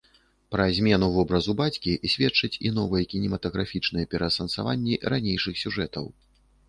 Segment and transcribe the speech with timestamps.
[0.53, 6.05] Пра змену вобразу бацькі сведчаць і новыя кінематаграфічныя пераасэнсаванні ранейшых сюжэтаў.